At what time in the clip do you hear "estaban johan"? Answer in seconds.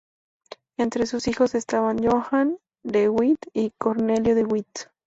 1.53-2.57